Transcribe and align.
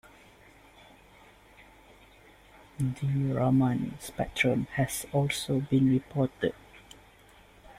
The 2.79 3.33
Raman 3.35 3.99
spectrum 3.99 4.65
has 4.73 5.05
also 5.13 5.59
been 5.59 5.91
reported. 5.91 6.55